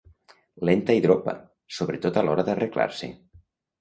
[0.69, 1.35] Lenta i dropa,
[1.77, 3.11] sobretot a l'hora d'arreglar-se.